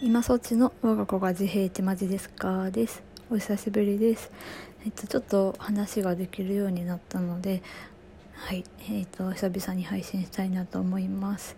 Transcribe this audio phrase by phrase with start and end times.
[0.00, 2.70] 今そっちの我が子が自閉ってマジですか？
[2.70, 3.02] です。
[3.30, 4.30] お久しぶりです。
[4.84, 7.64] えっとちょっと話ができるようになったので
[8.32, 8.62] はい。
[8.88, 11.56] えっと久々に配信したいなと思います。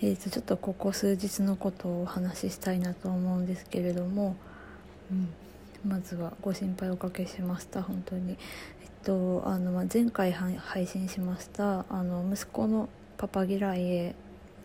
[0.00, 4.36] えっとちょっとここ数日のことをお話ししたいなと思うんですけれども
[5.10, 5.28] うん。
[5.84, 8.38] まずはご心配おかけしました本当に。
[8.80, 12.88] えっとあの、前回配信しましたあの息子の
[13.18, 14.14] パパ嫌いへ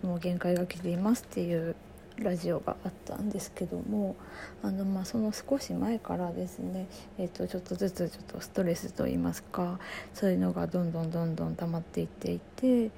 [0.04, 1.76] もう限界が来ていますっていう
[2.24, 4.16] ラジオがあったんですけども
[4.64, 9.80] あの、まあ、その少し前からですね、えー、とちょっとずつちょっとストレスといいますか
[10.14, 12.92] そういうのがどんどんどんどん溜まっていっていて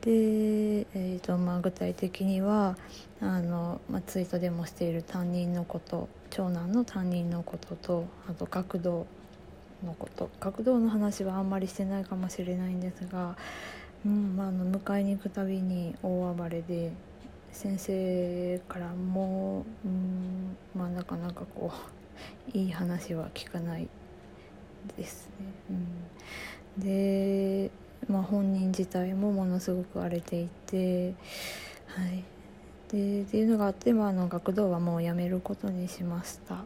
[0.00, 2.76] で、えーとまあ、具体的には
[3.20, 9.06] あの、まあ、ツイートでもしている担任のこと長男の担任のこととあと学童
[9.84, 10.30] のこと。
[10.40, 13.36] 学童の話はあんまりしてないかもしれないんですが、
[14.06, 16.92] うんまあ、あの迎えに行くたびに大暴れで
[17.52, 23.88] 先生からも、うん、まあなかなかこう いい話は聞かない
[24.96, 25.76] ですね。
[26.78, 27.70] うん、で、
[28.08, 31.14] まあ、本人自体もものすごく荒れていて、
[31.86, 32.24] はい、
[32.90, 36.54] でっていうのがあって、まあ、あの学童はもうやめることにしました。
[36.54, 36.62] うん。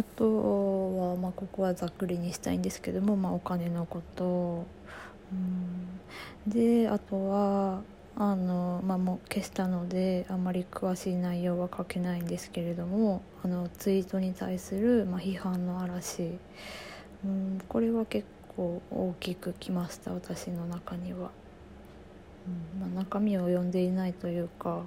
[0.00, 4.66] あとは、まあ、ここはざっくりにしたいんですけども、まあ、お金のこと、
[5.32, 7.80] うん、であとは
[8.18, 16.38] あの、まあ、もう消したのであまり詳しい内容は書けないんですけれどもあのツイートに対する、まあ、批判の嵐、
[17.24, 21.30] うん、これは結構大きくきました私の中には、
[22.76, 24.86] うんまあ、中身を読んでいないというか、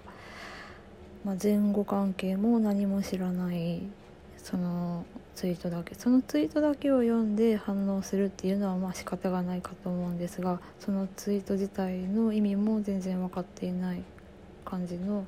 [1.23, 3.83] まあ、前後関係も何も知らない
[4.37, 14.03] そのツイートだけそのツイートだけを読んで反応するっていうのはまあ仕方がないかと思うんですがそのツイート自体の意味も全然分かっていない
[14.65, 15.25] 感じの、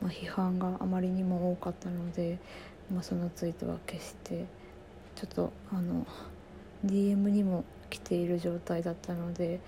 [0.00, 2.38] まあ、批判があまりにも多かったので、
[2.92, 4.46] まあ、そのツイートは消して
[5.16, 6.06] ちょっとあの
[6.86, 9.60] DM にも来ている状態だったので、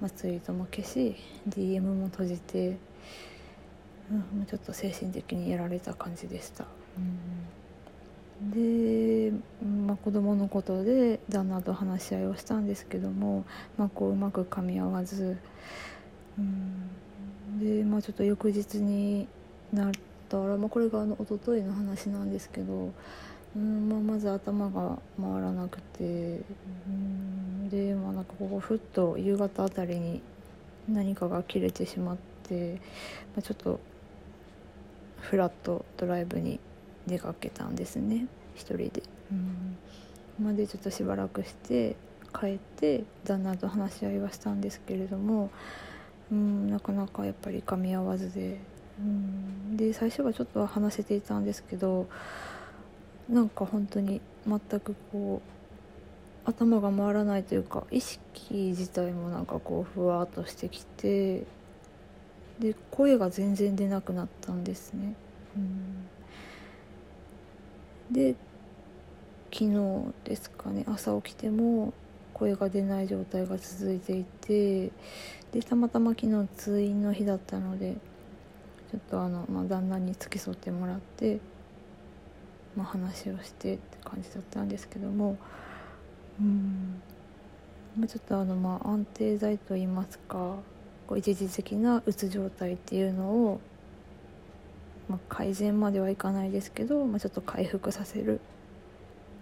[0.00, 1.16] まあ、ツイートも消し
[1.48, 2.76] DM も閉じて、
[4.10, 6.64] うん、ちょっと精神的にやられた感じでした。
[6.98, 7.63] うん
[8.40, 9.32] で、
[9.64, 13.44] まあ、子供のことで旦那と話し合いをしたんですけども、
[13.78, 15.38] まあ、こううまく噛み合わず、
[16.38, 19.28] うん、で、まあ、ちょっと翌日に
[19.72, 19.92] なっ
[20.28, 22.92] たら、まあ、これがあの一昨日の話なんですけど、
[23.56, 26.04] うんまあ、まず頭が回らなくて、
[26.88, 30.20] うん、で、まあ、なんかここふっと夕方あたりに
[30.88, 32.16] 何かが切れてしまっ
[32.48, 33.78] て、まあ、ちょっと
[35.20, 36.58] フラットドライブに
[37.06, 39.02] 出かけたんですね一人で。
[39.30, 39.76] うん
[40.40, 41.96] までちょっとしばらくして
[42.38, 45.50] 帰って旦那と話し合いはしたんですけれども、
[46.32, 48.58] うん、なかなかやっぱり噛み合わずで、
[48.98, 52.08] うん、で最初はちょっとは話せていたんですけど
[53.28, 61.44] なんか本当に全くこう頭が回らないというか意識自体もなんかこうふわっとしてきて
[62.58, 65.14] で声が全然出なくなったんですね。
[65.56, 66.06] うん
[68.10, 68.34] で
[69.52, 71.92] 昨日ですかね朝起きても
[72.32, 74.90] 声が出ない状態が続いていて
[75.52, 77.96] でたまたま昨日通院の日だったので
[78.90, 81.38] ちょっとあの、まあ、旦那に付き添ってもらって、
[82.76, 85.36] まあ、話をしてって感じだったんですけども
[86.40, 87.02] うん。
[88.08, 90.56] ちょっとあのまあ安定剤といいますか
[91.06, 93.60] こう一時的なうつ状態っていうのを
[95.08, 98.40] まあ、改善まではいかないですけど、まあ、ちょっと回復させる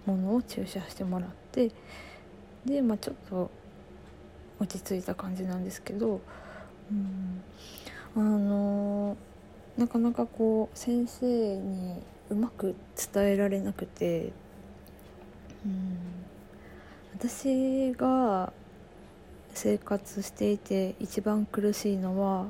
[0.06, 1.70] ものを注射してもらって
[2.64, 3.50] で、まあ、ちょっと
[4.58, 6.20] 落ち着いた感じなんですけど、
[6.90, 7.42] うん、
[8.16, 9.16] あの
[9.76, 12.74] なかなかこう先生にうまく
[13.12, 14.32] 伝えられなくて、
[15.64, 15.98] うん、
[17.14, 18.52] 私が
[19.54, 22.46] 生活していて一番苦しいのは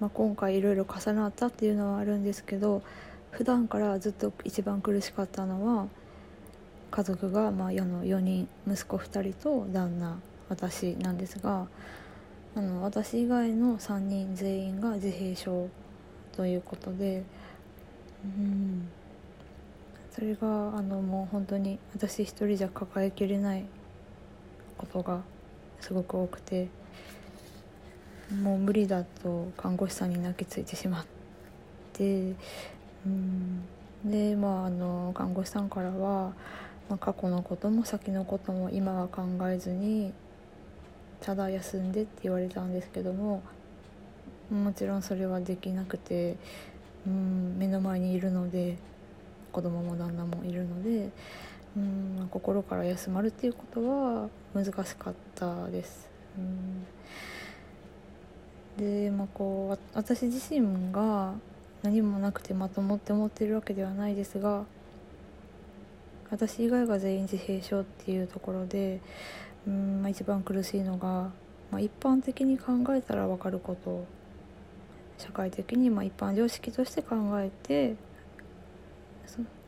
[0.00, 2.82] まあ、今回いろいろ重なったっていうのはあるんですけど
[3.30, 5.88] 普段からずっと一番苦しかったのは
[6.90, 10.18] 家族がまあ世の4人息子2人と旦那
[10.48, 11.68] 私なんですが
[12.56, 15.68] あの私以外の3人全員が自閉症
[16.32, 17.22] ということで
[18.24, 18.88] うん
[20.10, 23.64] それがあのもう本当に私一人じゃ抱えきれない
[24.76, 25.20] ことが
[25.80, 26.79] すごく多くて。
[28.34, 31.06] もう無理だと看護師さんに泣きついてしまっ
[31.92, 32.34] て
[33.04, 33.64] うん
[34.04, 36.32] でまああの看護師さんからは、
[36.88, 40.12] まあ、過去のことも先のことも今は考えずに
[41.20, 43.42] ただ休んでって言われたんですけども
[44.50, 46.36] もちろんそれはできなくて
[47.06, 48.78] うん目の前にいるので
[49.52, 51.10] 子供も旦那もいるので
[51.76, 56.08] うん心から休まるっていうことは難しかったです。
[56.38, 56.86] うん
[58.78, 61.34] でまあこう私自身が
[61.82, 64.64] 何もなくてまともって思ってるわけではないですが
[66.30, 69.00] 私以外が全員自閉症っていうところで
[69.66, 71.30] うん、まあ、一番苦しいのが、
[71.70, 74.04] まあ、一般的に考えたら分かること。
[75.20, 77.94] 社会的にまあ一般常識として考えて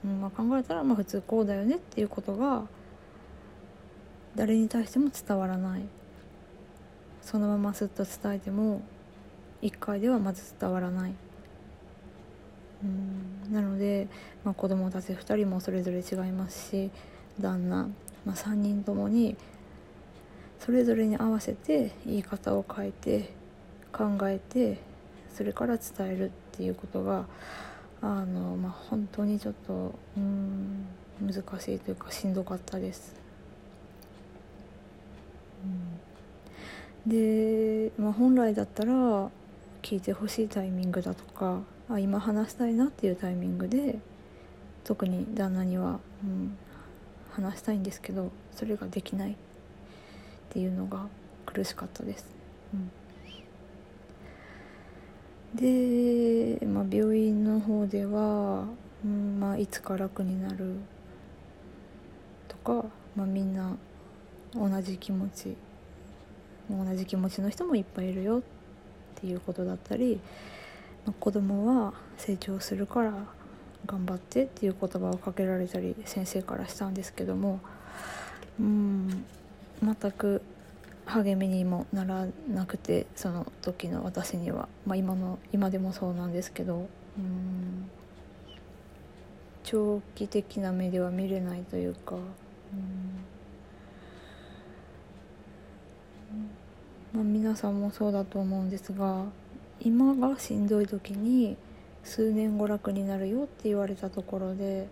[0.04, 2.64] うんまあ、考えたらまあ普通こうだよねっていうことが
[4.34, 5.82] 誰に対しても伝わらない。
[7.22, 8.82] そのまますっと伝えても
[9.62, 11.14] 1回ではまず伝わらない。
[12.82, 13.52] うん。
[13.52, 14.08] なので、
[14.44, 16.90] まあ、子供たち2人もそれぞれ違いますし
[17.40, 17.88] 旦那、
[18.24, 19.36] まあ、3人ともに
[20.58, 23.32] それぞれに合わせて言い方を変えて
[23.92, 24.78] 考えて
[25.34, 27.26] それから伝えるっていうことが
[28.00, 30.86] あの、まあ、本当にちょっとうん
[31.20, 33.14] 難しいというかしんどかったです。
[35.64, 36.00] うん、
[37.06, 38.92] で、まあ、本来だったら
[39.82, 43.98] 聞いてほしいタイミングだとかあ今話したいなっていうタイミングで
[44.84, 46.56] 特に旦那には、うん、
[47.32, 49.34] 話したいんですけどそれができないっ
[50.50, 51.06] ていうのが
[51.46, 52.26] 苦しかったです。
[52.74, 52.90] うん
[55.54, 58.64] で、まあ、病院の方では、
[59.04, 60.76] うんまあ、いつか楽になる
[62.48, 63.76] とか、まあ、みんな
[64.54, 65.56] 同じ気持ち
[66.72, 68.42] 同じ気持ちの人もいっぱいいるよっ
[69.20, 70.20] ていうことだったり、
[71.06, 73.12] まあ、子供は成長するから
[73.86, 77.60] 頑張ってっていう言葉をかけられたり先生からしたんですけども
[78.60, 79.24] うん
[79.82, 80.42] 全く
[81.04, 86.88] 励みにもならなくてその時の私には、まあ、今の今でもそうなんですけど
[87.18, 87.90] うん
[89.64, 92.18] 長期的な目では見れないというかう
[96.34, 96.50] ん、
[97.12, 99.24] まあ、皆さんもそうだと思うんですが
[99.80, 101.56] 今がしんどい時に
[102.04, 104.88] 数年後楽になるよって言われたところで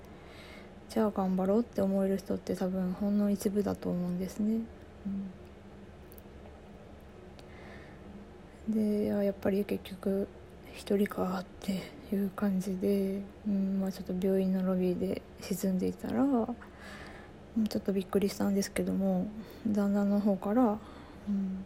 [0.90, 4.61] じゃあ頑張ろうって思える人って多分ほんの一部だと思うんですね。
[5.06, 5.31] うん
[8.69, 10.28] でやっぱり結局
[10.72, 11.82] 一人かって
[12.14, 16.25] いう感じで、うんまあ、ちょっと病院のロビーで沈んでいたら
[17.69, 19.26] ちょっとびっくりしたんですけども
[19.67, 21.64] 旦那の方から、うん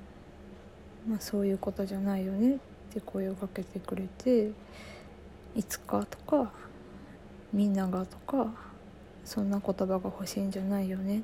[1.08, 2.58] まあ、そういうことじゃないよねっ
[2.92, 4.50] て声をかけてくれて
[5.54, 6.52] いつかとか
[7.52, 8.48] みんながとか
[9.24, 11.22] そんな言葉が欲しいんじゃないよね、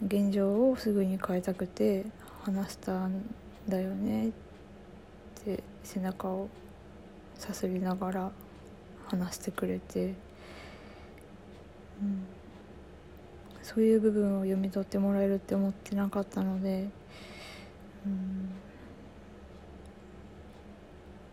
[0.00, 2.06] うん、現状をすぐに変えたくて
[2.44, 3.22] 話したん
[3.68, 4.32] だよねっ
[5.44, 6.48] て背中を
[7.34, 8.30] さすりながら
[9.08, 10.14] 話してくれて、
[12.00, 12.26] うん、
[13.62, 16.88] そういう部分を読み取ってもらえるって思ってなかったので、
[18.06, 18.50] うん、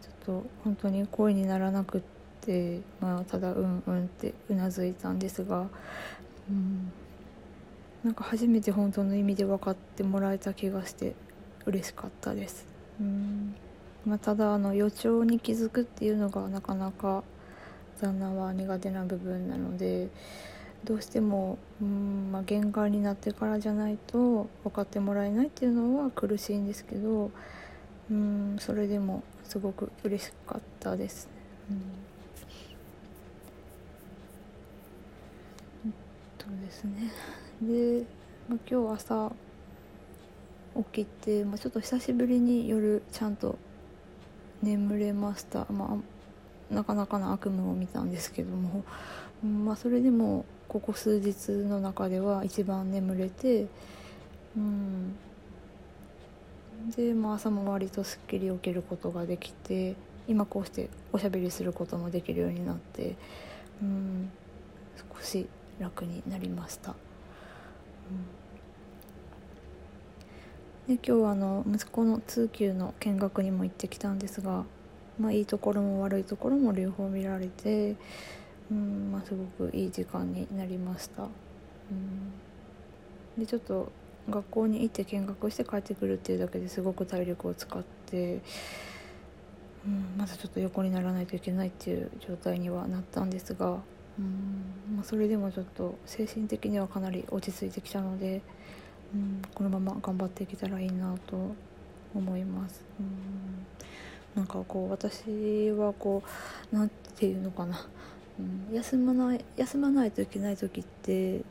[0.02, 2.02] ちょっと本当に声にならなくっ
[2.42, 5.68] て、まあ、ただうんうんってうなずいたんですが。
[6.50, 6.92] うん
[8.04, 11.14] なんか初めて本当の意味で分かってもらえた気がして
[11.66, 12.66] 嬉しかったです
[13.02, 13.56] うん
[14.06, 17.24] まあ、ただあの予兆に気づくっていうのがなかなか
[18.02, 20.08] 旦那は苦手な部分なので
[20.88, 27.30] どうしてもうん、まあ、限界になってからじゃないと分かってもらえないっていうのは苦しいんですけど
[28.10, 31.30] うんそれでもすごく嬉しかったです。
[31.70, 32.08] うん。
[36.48, 37.12] そうですね。
[37.62, 38.06] で、
[38.48, 39.32] まあ、今日朝
[40.94, 43.58] 起きて、まあ、ちょっと久しぶりに夜ちゃんと
[44.64, 46.00] 眠れました、ま
[46.72, 48.86] あ、なかなかの悪夢を見たんですけども、
[49.44, 53.68] まあ、それでもここ数日の中では一番眠れて、
[54.56, 55.16] うん、
[56.96, 59.96] で、まあ、朝も割とすっきり起きることができて
[60.28, 63.16] 今こうしておしゃべりすることもできるようになって、
[63.82, 64.30] うん、
[65.16, 65.48] 少し
[65.80, 66.96] 楽になりました。
[70.88, 74.66] うん、で今日はあの息子の通級の見学にも行ってきたんですが、
[75.20, 77.96] まあ、いいところも悪いところも両方見られて、
[78.72, 81.24] うんまあ、すごくいい時間になりました。
[81.24, 81.28] う
[83.40, 83.92] ん、でちょっと
[84.30, 88.42] 学校に行って見学して帰ってくるっていうだけですごく体力を使って、
[89.86, 93.80] うん、まだちょっと横にならないといけないっていう状態にはなったんですが。
[94.20, 98.42] うんまあ、それでもちょっと精神的にはかなり落ち着いてきたので、
[99.14, 101.54] うん、このまま頑張っていけたらいいなと
[102.16, 103.68] 思いますうん
[104.36, 106.24] なんかこう私はこ
[106.72, 107.88] う何て言うのかな、
[108.72, 111.42] 休まない休まないといけない時って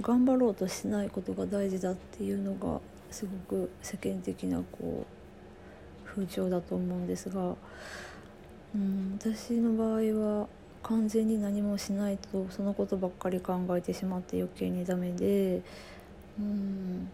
[0.00, 2.80] 頑張ろうとしないことが大事だっていうのが
[3.10, 5.04] すごく世間的なこ
[6.04, 7.54] う風潮だと思うんですが、
[8.74, 10.48] うん、私の場合は
[10.82, 15.62] 完全に何もしないとそのことばっかり考えてしまって余計にダメで
[16.38, 17.08] うん。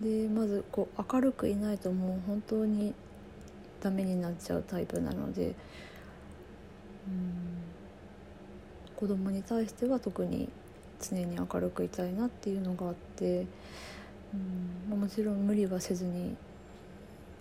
[0.00, 2.94] でまずこう明るくいないともう本当に
[3.80, 5.54] ダメになっちゃうタイプなので
[8.96, 10.48] 子供に対しては特に
[11.00, 13.46] 常に明るくいたいなっていうのがあって
[14.90, 15.00] うん。
[15.00, 16.36] もちろん無理はせずに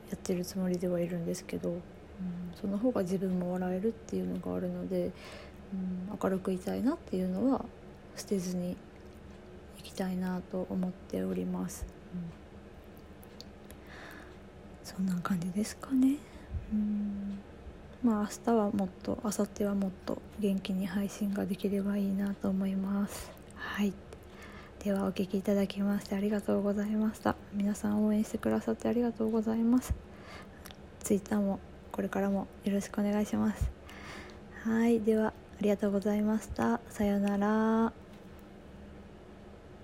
[0.10, 1.80] やってるつもりではいるんですけど、うん、
[2.60, 5.12] その方が自分も笑えるっていうのがあるので、
[5.74, 7.66] うん、明るくいたいなっていうのは
[8.16, 8.78] 捨てずに
[9.80, 11.86] いきたいなと思っております。
[12.14, 12.22] うん、
[14.84, 16.16] そんな感じですかね。
[16.72, 17.40] うん
[18.04, 23.32] まあ明日はもっと明後日はもっと元気に配信ができればいいなと思います。
[23.56, 23.94] はい。
[24.84, 27.36] ではお聴きいただきましてありがとうございました。
[27.54, 29.94] 皆さん応援してくださってありがとうございます。
[31.00, 31.60] Twitter も
[31.92, 33.72] これからもよろしくお願いします。
[34.64, 35.02] はい。
[35.02, 36.80] ではありがとうございました。
[36.90, 38.07] さようなら。